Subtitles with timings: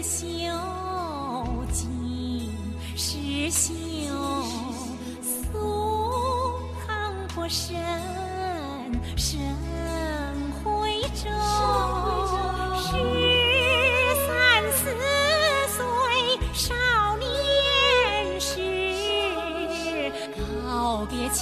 [0.00, 2.50] 前世不朽，今
[2.96, 3.68] 世修，
[5.22, 6.88] 素行
[7.34, 7.76] 不深，
[9.16, 9.38] 深
[10.64, 11.28] 会周。
[12.80, 12.88] 十
[14.26, 14.28] 三
[14.72, 14.80] 四
[15.68, 15.78] 岁
[16.54, 16.72] 少
[17.18, 18.50] 年时，
[20.66, 21.40] 告别情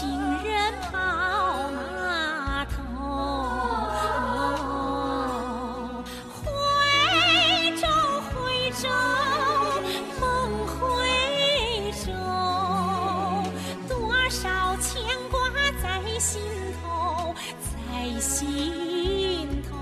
[16.18, 16.42] 心
[16.82, 17.32] 头，
[17.62, 19.76] 在心头。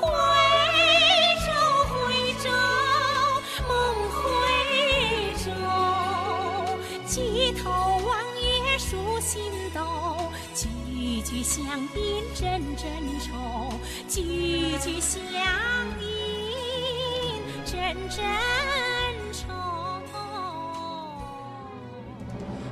[0.00, 0.06] 徽
[1.44, 1.48] 州，
[1.90, 1.92] 徽
[2.44, 2.46] 州，
[3.66, 3.70] 梦
[4.12, 4.16] 徽
[5.44, 5.46] 州，
[7.08, 7.14] 举
[7.60, 7.64] 头
[8.06, 9.34] 望月数星
[9.74, 9.78] 斗，
[10.54, 12.86] 句句相宾真真
[13.20, 13.32] 愁，
[14.08, 15.20] 句句相
[16.00, 17.74] 印真
[18.08, 18.24] 真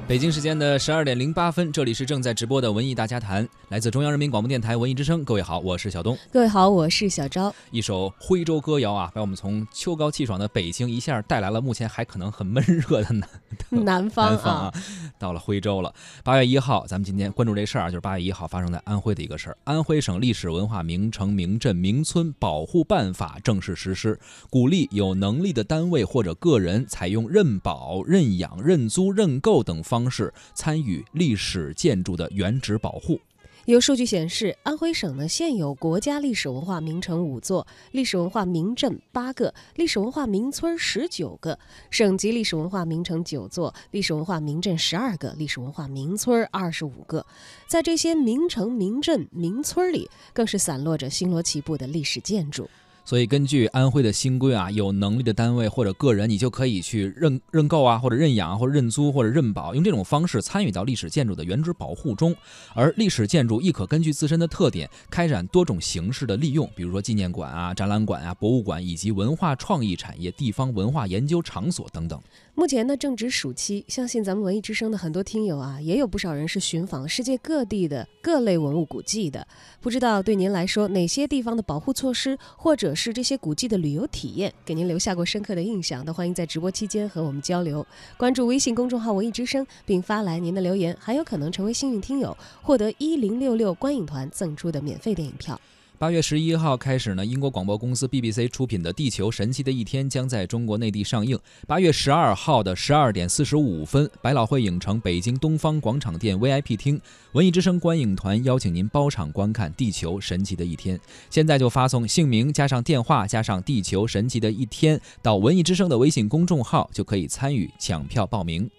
[0.07, 5.25] 北京时间的十二点零八分，这里是正在直播的文艺大家谈，来自中央人民广播电台文艺之声。
[5.25, 6.17] 各位好，我是小东。
[6.31, 7.53] 各位好，我是小昭。
[7.71, 13.29] 一首徽州歌谣啊，把我们从秋高气爽的北京一下带来了目前还可能很闷热的南
[13.71, 14.75] 南方南方啊，
[15.19, 15.93] 到了徽州了。
[16.23, 19.57] 八月一号，咱们今天关注这事儿啊，就是八月一号发生在安徽的一个事儿。
[19.65, 33.21] 安徽省历史文化名城、名镇、名村保护办法正式实施，鼓励有能力的单位或者个人采用认保、认养、认租、认购等方方式参与历史建筑的原址保护。
[33.67, 41.57] 有数据显示，安徽省呢现有国家历史文化名城五座，历史文化名镇八个，历史文化名村十九个，
[41.91, 47.25] 省级历史文化名城九座，历史文化名镇十二个，历史文化名村二十五个。
[47.69, 52.69] 在这些名城、名镇、名村里，更是散落着星罗棋布的历史建筑。
[53.05, 62.35] 所以，根据安徽的新规啊，有能力的单位或者个人，你就可以去认认购啊，或者认养，或者认租，或者认保，用这种方式参与到历史建筑的原址保护中。
[62.73, 72.19] 而历史建筑亦可根据自身的特点，开展多种形式的利用，比如说纪念馆啊、展览馆啊、博物馆，以及文化创意产业、地方文化研究场所等等。
[72.57, 79.45] 目前呢正值暑期，相信咱们文艺之声的很多听友啊，也有不少人是寻访世界各地的各类文物古迹的。
[79.81, 86.05] 不知道对您来说，哪些地方的保护措施，或者是这些古迹的旅游体验，给您留下过深刻的印象？
[86.05, 87.85] 都欢迎在直播期间和我们交流。
[88.17, 95.61] 关注微信公众号“文艺之声”，并发来您的留言，还有可能成为幸运听友，获得一零六六观影团赠出的免费电影票。
[96.05, 101.39] 八月十一号开始呢，英国广播公司 BBC 出品的《地球神奇的一天》将在中国内地上映。
[101.67, 107.01] 八月十二号的十二点四十五分，百老汇影城北京东方广场店 VIP 厅，
[107.33, 110.99] 文艺之声观影团邀请您包场观看《地球神奇的一天》。
[111.31, 118.71] 现在就发送姓名加上电话加上《地球神奇的一天》到文艺之声的微信公众号，就可以参与抢票报名。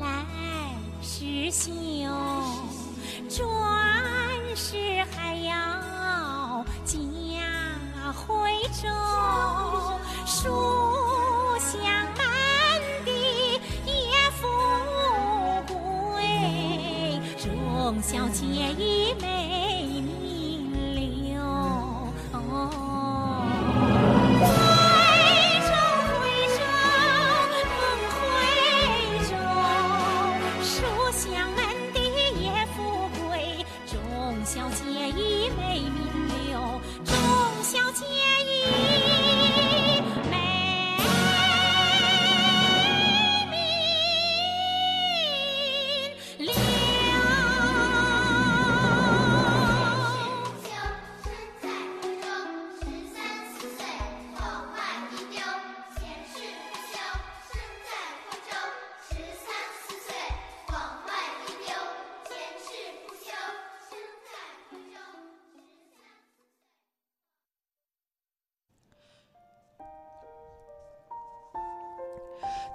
[0.00, 0.24] 来
[1.02, 1.70] 世修，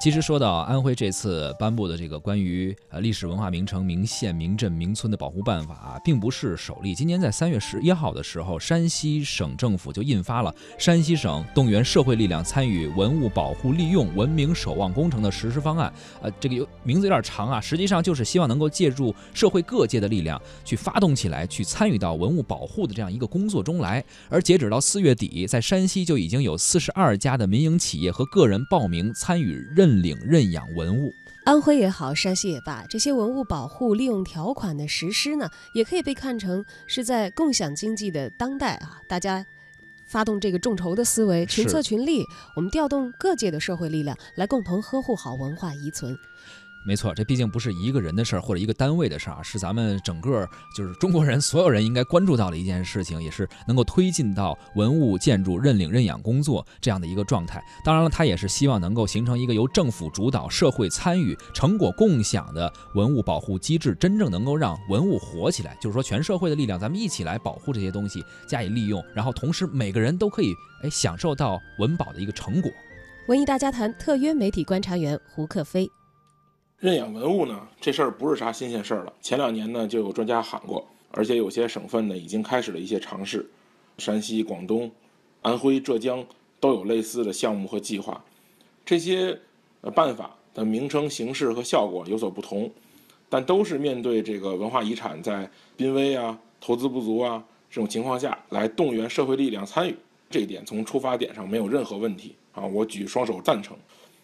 [0.08, 6.96] 其实说到安徽这次颁布的这个关于呃历史文化名城、名县、名镇、名村的保护办法啊，并不是首例。
[6.96, 15.92] 今年在三月十一号的时候，山西省政府就印发了《山西省动员社会力量参与文物保护利用文明守望工程的实施方案》。
[16.22, 24.02] 呃，这个有名字有点长啊，实际上就是希望能够借助社会各界的力量，去发动起来，去参与到文物保护的这样一个工作中来。
[24.30, 31.14] 而截止到四月底，在山西就已经有四十二家的民营企业和个人报名参与认领认养文物。
[31.44, 39.46] 安徽也好，山西也罢，这些文物保护利用条款的实施呢，也可以被看成是在共享经济的当代啊，大家
[40.06, 42.26] 发动这个众筹的思维，群策群力，
[42.58, 46.18] 我们调动各界的社会力量来共同呵护好文化遗存。
[46.88, 57.62] 没错，这毕竟不是一个人的事儿或者一个单位的事儿啊，是咱们整个就是中国人 所有人应该关注到的一件事情，也是能够推进到文物建筑认领认养工作这样的一个状态。
[57.84, 65.76] 当然了，它也是希望能够形成一个由政府主导、社会参与、成果共享的文物保护机制，真正能够让文物活起来。
[65.82, 72.72] 就是说，全社会的力量，咱们一起来保护这些东西，加以利用，然后同时每个人都可以哎享受到文保的一个成果。
[73.28, 75.92] 文艺大家谈特约媒体观察员胡克飞。
[76.80, 79.12] 认养文物呢，这事儿不是啥新鲜事儿了。
[79.20, 83.50] 前两年呢，就有专家喊过，而且有些省份呢已经开始了一些尝试，
[83.98, 84.92] 山西、广东、
[85.42, 86.24] 安徽、浙江
[86.60, 88.24] 都有类似的项目和计划。
[88.86, 89.40] 这些
[89.82, 92.70] 呃办法的名称、形式和效果有所不同，
[93.28, 99.96] 但都是面对这个文化遗产在濒危啊、投资不足啊这种情况下来动员社会力量参与。
[100.30, 103.76] 这一点从出发点上没有任何问题啊，我举双手赞成。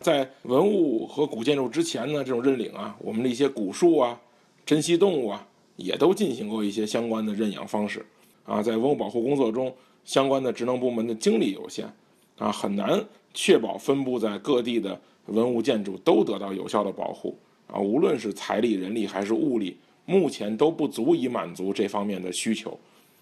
[0.03, 4.19] 在文物和古建筑之前呢，这种认领啊，我们的一些古树啊、
[4.65, 5.47] 珍稀动物啊，
[5.77, 8.05] 也都进行过一些相关的认养方式
[8.43, 8.61] 啊。
[8.61, 9.73] 在文物保护工作中，
[10.03, 11.89] 相关的职能部门的精力有限
[12.37, 13.01] 啊，很难
[13.33, 17.79] 确保分布在各地的文物建筑都得到有效的保护啊。
[17.79, 22.77] 无论是财力、人力还是物力，目前都不足以满足这方面的需求。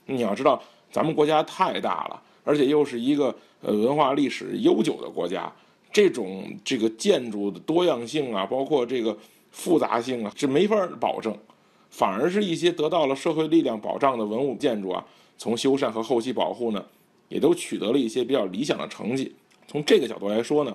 [0.08, 0.60] 你要知道，
[0.92, 5.54] 咱们国家太大了，而且又是一个呃文化历史悠久的国家。
[5.92, 9.18] 这种这个建筑的多样性啊，包括这个
[9.52, 11.38] 复杂性啊，是没法保证。
[11.90, 15.06] 反而是一些得到了社会力量保障的文物建筑啊，
[15.38, 16.86] 从修缮和后期保护呢，
[17.28, 19.36] 也都取得了一些比较理想的成绩。
[19.68, 20.74] 从这个角度来说呢，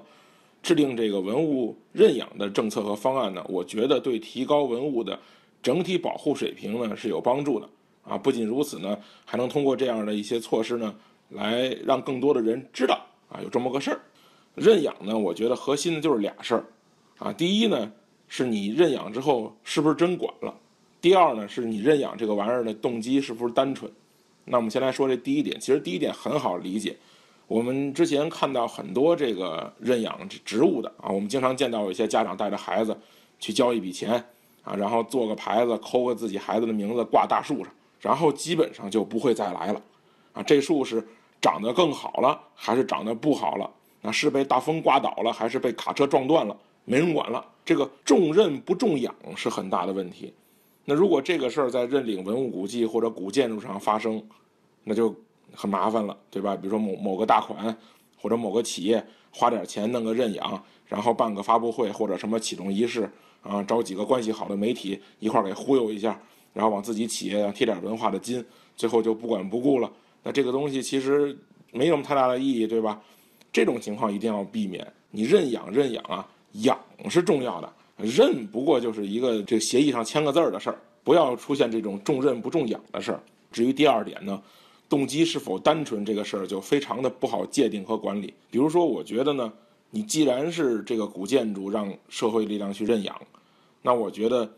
[0.63, 5.19] 制定这个文物认养的政策和方案呢，我觉得对提高文物的
[5.63, 7.67] 整体保护水平呢是有帮助的
[8.05, 8.19] 啊。
[8.19, 10.95] 不仅如此呢，还能通过这样的一些措施呢，
[11.31, 14.01] 来让更多的人知道啊有这么个事儿。
[14.57, 16.65] 认养呢，我觉得核心的就是俩事儿，
[17.19, 17.93] 啊，第一呢
[18.27, 20.53] 是你认养之后是不是真管了，
[21.01, 23.91] 第二呢是你认养这个玩意儿的动机是不是单纯。
[24.47, 26.97] 那我们先来说这第一点，其实第一点很好理解，
[27.47, 32.97] 我们之前看到很多这个认养植物的啊，我们经常见到有一些家长带着孩子
[33.39, 34.25] 去交一笔钱
[34.65, 37.71] 啊，然后做个牌子，抠个自己孩子的名字挂大树上，
[38.01, 39.83] 然后基本上就不会再来了，
[40.33, 41.07] 啊，这树是
[41.43, 43.71] 长得更好了，还是长得不好了？
[44.01, 46.57] 那是被大风刮倒了，还是被卡车撞断了？
[46.85, 47.45] 没人管了。
[47.65, 50.33] 这个重认不重养是很大的问题。
[50.85, 54.23] 那如果这个事儿在认领文物古迹或者古建筑上发生，
[54.85, 55.13] 那就
[55.53, 56.55] 很麻烦了，对吧？
[56.55, 57.77] 比如说某某个大款
[58.17, 63.11] 或者某个企业花点钱弄个认养，然后办个发布会或者什么启动仪式
[63.43, 66.17] 啊，找几个关系好的媒体一块儿给忽悠一下，
[66.53, 68.45] 然后往自己企业上贴点文化的金，
[68.77, 69.91] 最后就不管不顾了。
[70.23, 71.37] 那这个东西其实
[71.73, 73.03] 没什么太大的意义，对吧？
[73.53, 74.87] 这种情况一定要避免。
[75.11, 76.79] 你认养认养啊，养
[77.09, 83.21] 是重要的，认不过就是一个这协议上签个字儿的事儿，不要出现这种重认不重养的事儿。
[83.51, 84.43] 至于第二点呢，
[84.89, 88.35] 动机是否单纯这个事儿就非常的不好界定和管理。
[88.51, 89.51] 比如说，我觉得呢，
[89.91, 93.19] 你既然是这个古建筑让社会力量去认养，
[93.81, 94.51] 那我觉得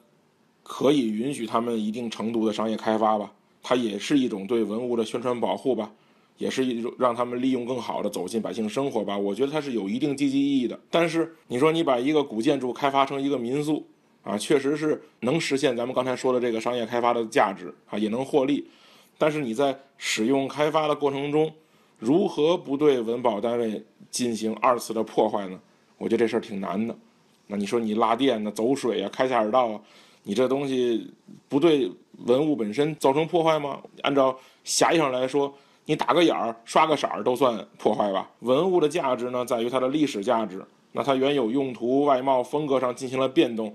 [0.64, 3.30] 可以允许他们一定程度的商业开发吧，
[3.62, 5.92] 它也是一种对文物的宣传保护吧。
[6.38, 10.78] 也是一种让他们利用更好的走进百姓生活吧，我觉得它是有一定积极意义的。
[10.88, 13.84] 但是你说你把一个古建筑开发成一个民宿，
[14.22, 18.64] 啊，确实是能实现咱们刚才说的这个商业开发的价值啊，也能获利。
[19.18, 21.52] 但是你在使用开发的过程中，
[21.98, 25.58] 如何不对文保单位进行二次的破坏呢？
[25.98, 26.96] 我觉得这事儿挺难的。
[27.48, 29.80] 那你说你拉电呢、走水啊、开下水道啊，
[30.22, 31.10] 你这东西
[31.48, 31.90] 不对
[32.26, 33.80] 文物本身造成破坏吗？
[34.02, 35.52] 按照狭义上来说。
[35.88, 38.28] 你打个眼儿、刷个色儿都算破坏吧？
[38.40, 40.62] 文物的价值呢，在于它的历史价值。
[40.92, 43.74] 那它原有用途、外貌、风格上进行了变动，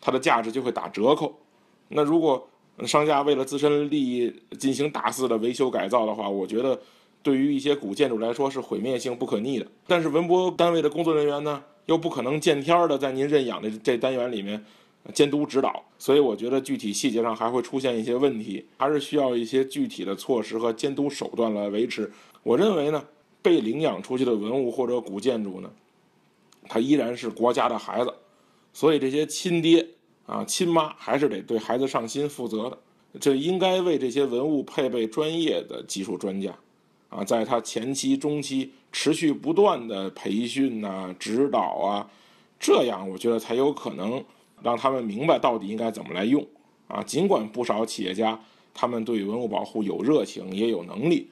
[0.00, 1.34] 它的价值就会打折扣。
[1.88, 2.48] 那如果
[2.86, 6.80] 商家为了自身利益进行大肆的维修改造的话，我觉得
[7.22, 9.66] 对于一些古建筑来说是毁灭性不可逆的。
[9.86, 14.64] 但是文博单位的工作人员呢，又不可能见天儿的在您认养的这单元里面。
[15.14, 22.10] 监督指导，所以我觉得具体细节上还会出现一些问题，还是需要一些具体的措施和监督手段来维持。
[22.42, 23.02] 我认为呢，
[23.42, 25.70] 被领养出去的文物或者古建筑呢，
[26.68, 28.14] 它依然是国家的孩子，
[28.72, 29.86] 所以这些亲爹
[30.26, 32.78] 啊、亲妈还是得对孩子上心负责的。
[33.18, 36.54] 这应该为这些文物配备专业的技术专家，
[37.08, 42.08] 啊，在他前期、中期持续不断的培训呐、指导啊。
[42.60, 44.22] 这样我觉得才有可能
[44.62, 46.46] 让他们明白到底应该怎么来用
[46.88, 47.02] 啊。
[47.02, 48.38] 尽管不少企业家
[48.72, 51.28] 他们对文物保护有热情也有能力，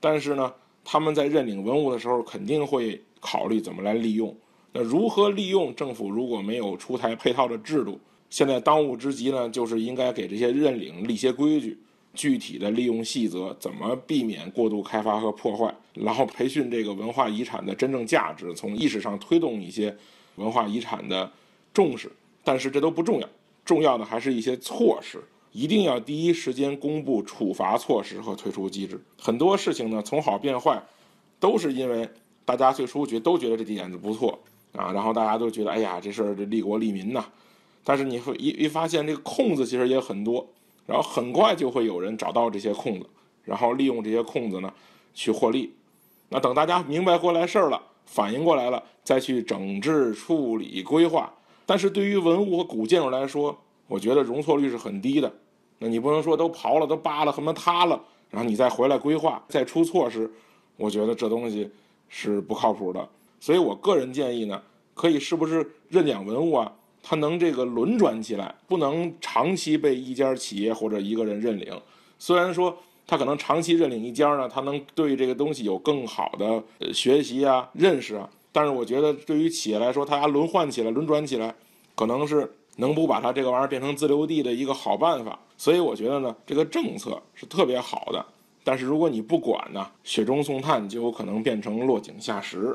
[0.00, 0.52] 但是呢，
[0.84, 4.34] 他们在认领文物的时候肯定会考虑怎么来利用。
[4.72, 5.74] 那如何利用？
[5.74, 11.78] 政府如果没有出台配套的制度，现在当务之急呢，就是应该给这些认领立些规矩，
[12.12, 19.96] 具体的利用细则，怎么避免过度开发和破坏，然后培训这个文化遗产的真正价值，从意识上推动一些
[20.36, 21.30] 文化遗产的
[21.72, 22.12] 重视。
[22.46, 23.28] 但是这都不重要，
[23.64, 29.02] 重要的还是一些措施，一定要第一时间公布处罚措施和退出机制。
[29.18, 30.80] 很多事情呢，从好变坏，
[31.40, 32.08] 都是因为
[32.44, 34.38] 大家最初觉都觉得这点子不错。
[34.76, 37.24] 啊，然后大家都觉得，哎呀，这事儿这利国利民呐。
[37.82, 40.46] 但是你会一一发现，这个空子其实也很多，
[40.86, 43.06] 然后很快就会有人找到这些空子，
[43.42, 44.72] 然后利用这些空子呢
[45.14, 45.74] 去获利。
[46.28, 51.32] 那等大家明白过来事儿了，反应过来了，再去整治、处理、规划。
[51.66, 53.58] 但是对于文物和古建筑来说，
[53.88, 55.30] 我觉得容错率是很低的。
[55.78, 60.30] 那你不能说都刨了、都扒了、什么塌了，然后你再回来规划、再出措施，
[60.76, 61.70] 我觉得这东西
[62.08, 63.08] 是不靠谱的。
[63.40, 64.62] 所以我个人建议呢，
[64.94, 66.72] 可以是不是认养文物啊？
[67.02, 71.78] 它能这个轮转起来，不能长期被一家企业或者一个人认领。
[72.18, 78.28] 虽然说他可能长期认领一家呢，他能对这个东西有更好的学习啊、认识啊。
[78.56, 81.54] 但是我觉得对于企业来说，它要轮换起来、轮转起来，
[81.94, 85.38] 可能是能不把它这个玩意儿变成自留地的一个好办法。
[85.58, 88.24] 所以我觉得呢，这个政策是特别好的。
[88.64, 92.74] 但是如果你不管呢，雪中送炭就有可能变成落井下石。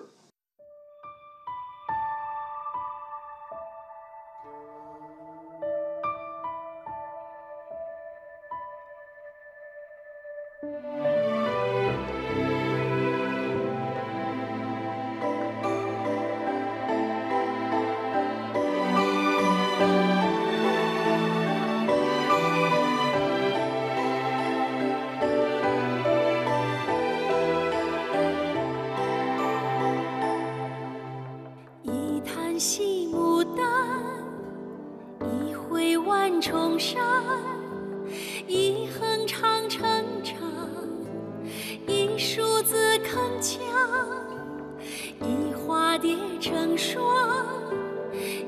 [46.01, 47.05] 蝶成双，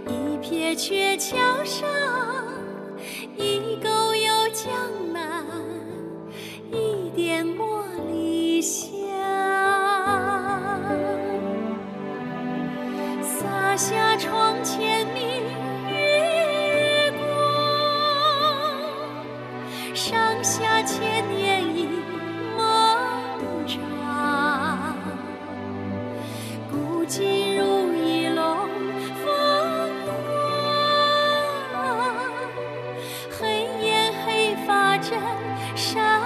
[0.07, 1.87] 一瞥鹊桥上，
[35.75, 36.22] 山。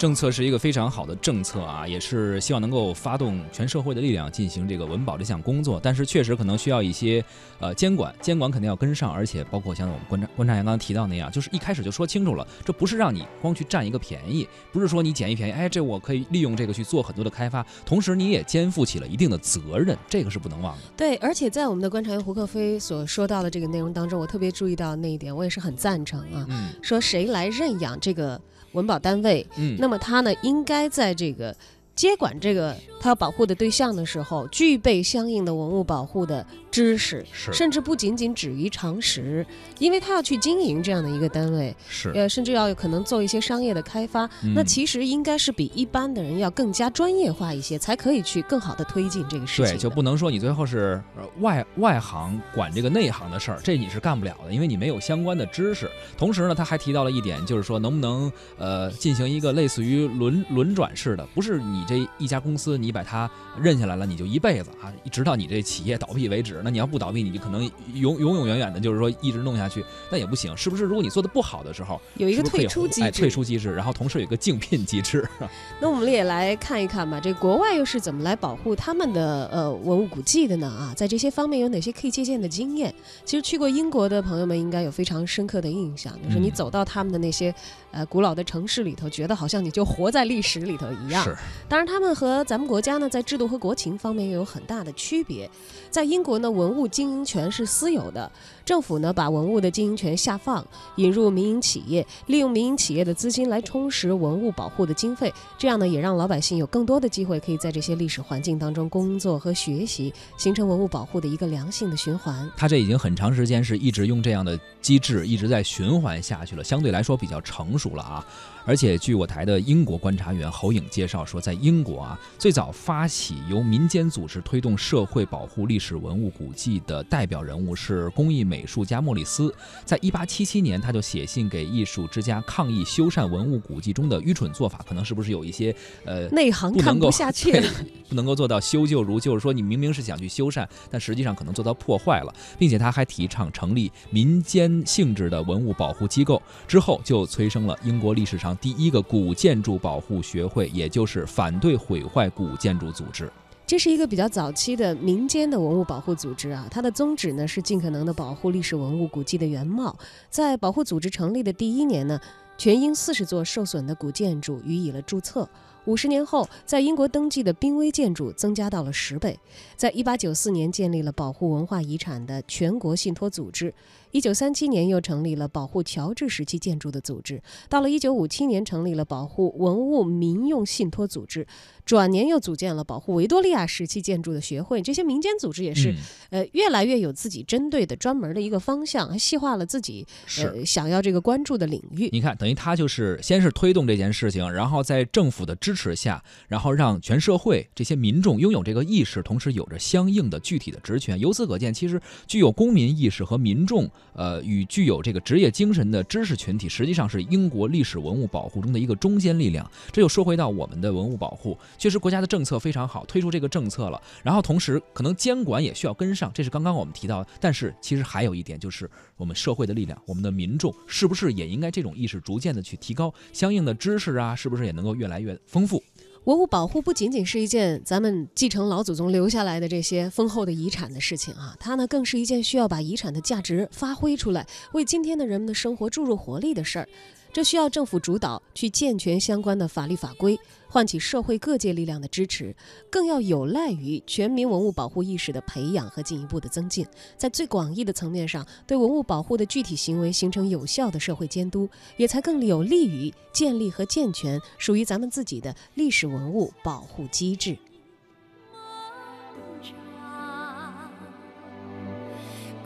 [0.00, 5.78] 政策是一个非常好的政策啊，也是希望能够发动全社会的力量进行这个文保这项工作。
[5.78, 7.22] 但是确实可能需要一些
[7.58, 20.82] 呃监管，监管肯定要跟上，而且包括像我们观察观察员刚刚提到那样，就是一开始就说清楚了，这不是让你光去占一个便宜，不是说你捡一便宜，哎，这我可以利用这个去做很多的开发，同时你也肩负起了一定的责任，这个是不能忘的。
[20.96, 26.46] 对，而且在我们的观察员胡克飞所说到的这个内容当中，我特别注意到那一点，我也是很赞成啊。
[26.48, 28.40] 嗯说谁来认养这个
[28.72, 31.54] 文保单位，嗯，那么他呢应该在这个
[31.94, 37.52] 接管这个他要保护的对象的时候，具备相应的文物保护的知识，是。
[37.52, 39.44] 甚至不仅仅止于常识，
[39.78, 55.90] 因为他要去经营这样的一个单位，是，呃，甚至要有可能做一些商业的开发，那嗯其实应该是比一般的人要更加专业化一些，才可以去更好的推进这个事情对，就不能说你最后是呃外外行管这个内行的事儿，这你是干不了的，因为你没有相关的知识。
[56.16, 67.62] 同时呢，他还提到了一点，就是说能不能呃进行一个类似于轮轮转式的，不是你这一家公司你把它认下来了，你就一辈子啊，直到你这企业倒闭为止，史，那你要不倒闭，你就可能
[67.94, 70.84] 永永永远远的，就是说一直弄下去，那也不行，是不是？
[70.84, 73.30] 如果你做的不好的时候，有一个退出机哎，退。
[73.30, 75.24] 出机制，然后同时有一个竞聘机制。
[75.80, 80.66] 那我们也来看一看吧，这国外又是怎么来保护他们的呃文物古迹的呢？
[80.66, 82.92] 啊，在这些方面有哪些可以借鉴的经验？
[83.24, 87.54] 其实去过英国的朋友们应该有非常深刻的印象，就是你嗯走到他们的那些
[87.92, 91.22] 呃古老的城市里头，觉得好像你就活在历史里头一样。
[91.22, 91.36] 是，
[91.68, 95.48] 当然，他们和咱们国家呢，在制度和国情方面又有很大的区别。
[95.88, 98.30] 在英国呢，文物经营权是私有的，
[98.64, 100.66] 政府呢把文物的经营权下放，
[100.96, 112.50] 引入民营企业，利用民营企业的资金来充实文物保护的经费，这样呢也让老百姓有更多的机会可以在这些历史环境当中工作和学习，形成文物保护的一个良性的循环。
[112.56, 118.26] 他这已经很长时间是一直用这样的机制，一直在循环下去了，相对来说比较成熟了啊。
[118.64, 129.52] 而且据我台的英国观察员侯颖介绍说，在英国啊，最早发起由民间组织推动社会保护历史文物古迹的代表人物是工艺美术家莫里斯。
[129.84, 135.74] 在一八七七年，他就写信给艺术之家抗议修缮文物古迹中的愚蠢做法，可能是不是有一些
[136.04, 137.68] 呃内行看不下去 了，
[138.08, 153.30] 不能够做到修旧如旧，说你明明是想去修缮，但实际上可能做到破坏了，并且他还提倡成立民间性质的文物保护机构，之后就催生了英国历史上第一个古建筑保护学会，也就是反对毁坏古建筑组织。
[153.66, 159.96] 这是一个比较早期的民间的文物保护组织啊，它的宗旨呢是尽可能的保护历史文物古迹的原貌。
[160.28, 162.20] 在保护组织成立的第一年呢，
[162.58, 165.48] 全英四十座受损的古建筑予以了注册。
[165.86, 169.38] 五十年后，在英国登记的濒危建筑增加到了十倍。
[169.76, 173.72] 在一八九四年建立了保护文化遗产的全国信托组织，
[174.10, 181.46] 一九三七年又成立了保护乔治时期建筑的组织，到了一九五七年成立了保护文物民用信托组织，
[181.84, 184.82] 转年又组建了保护维多利亚时期建筑的学会。
[184.82, 185.96] 这些民间组织也是、嗯
[186.30, 190.06] 呃越来越有自己针对的专门的一个方向，还细化了自己。
[190.38, 192.08] 呃想要这个关注的领域。
[192.12, 201.18] 你看，等于他就是先是推动这件事情，然后在政府的支持下，然后让全社会这些民众拥有这个意识，同时有着相应的具体的职权。
[201.18, 209.68] 由此可见，其实具有公民意识和民众呃与具有这个职业精神的知识群体，实际上是英国历史文物保护中的一个中坚力量。
[209.92, 217.30] 这又说回到我们的文物保护，确实国家的政策非常好，推出这个政策了，然后同时可能监管也需要跟上，这是刚刚我们提到的。
[217.40, 225.82] 但是其实还有一点就是我们社会的力量，我们的民众是不是也应该这种意识逐渐的去提高，相应的知识啊，是不是也能够越来越丰富？
[226.24, 236.86] 文物保护不仅仅是一件咱们继承老祖宗留下来的这些丰厚的遗产的事情啊，它呢更是一件需要把遗产的价值发挥出来，为今天的人们的生活注入活力的事儿。
[237.32, 240.38] 这需要政府主导，去健全相关的法律法规，
[240.68, 242.54] 唤起社会各界力量的支持，
[242.90, 246.84] 更要有赖于全民文物保护意识的培养和进一步的增进，
[247.16, 257.56] 在最广义的层面上，对文物保护的具体行为形成有效的社会监督，也才更有利于建立和健全属于咱们自己的历史文物保护机制。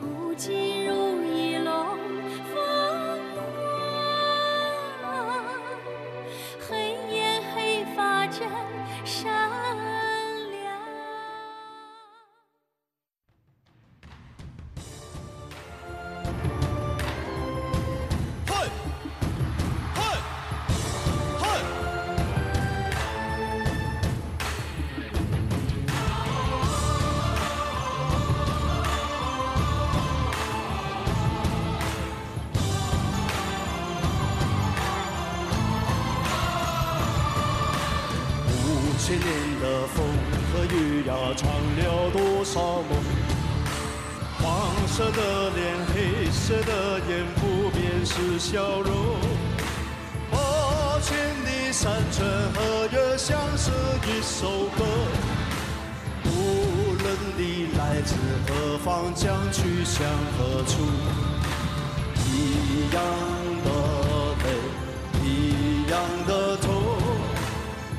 [0.01, 0.84] 古今
[44.97, 48.95] 色的脸，黑色的眼，不变是笑容。
[50.31, 50.39] 八
[51.01, 53.73] 千里山川河月，像是
[54.07, 54.85] 一首歌。
[56.27, 58.15] 无论你来自
[58.47, 60.07] 何方，将去向
[60.39, 60.87] 何处，
[62.25, 63.03] 一样
[63.65, 63.69] 的
[64.45, 64.47] 泪，
[65.25, 66.71] 一样的痛。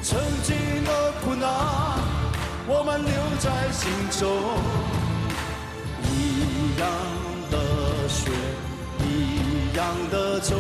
[0.02, 0.56] 曾经
[0.86, 1.46] 的苦难，
[2.66, 5.05] 我们留在心中。
[6.76, 6.90] 一样
[7.50, 7.58] 的
[8.10, 8.30] 血，
[9.00, 10.58] 一样的走，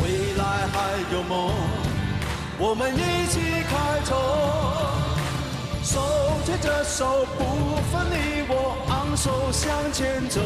[0.00, 0.76] 未来还
[1.12, 1.52] 有梦，
[2.60, 4.16] 我们一起开拓。
[5.82, 5.98] 手
[6.46, 10.40] 牵着手，不分你我，昂首向前走，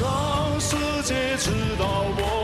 [0.00, 0.74] 让世
[1.04, 2.39] 界知道我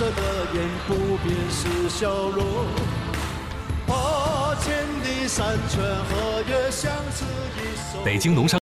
[0.00, 0.22] 色的
[0.54, 2.42] 眼，不变是笑容。
[3.86, 7.26] 八千里山川河也相似
[7.58, 8.02] 一首。
[8.02, 8.58] 北京农商。